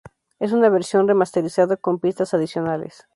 Es 0.39 0.51
una 0.51 0.69
versión 0.69 1.07
remasterizada 1.07 1.77
con 1.77 1.99
pistas 1.99 2.33
adicionales. 2.33 3.05